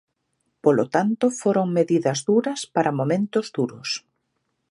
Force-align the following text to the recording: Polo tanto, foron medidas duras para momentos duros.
Polo 0.63 0.85
tanto, 0.95 1.25
foron 1.41 1.67
medidas 1.77 2.19
duras 2.29 2.59
para 2.75 2.95
momentos 2.99 3.45
duros. 3.57 3.89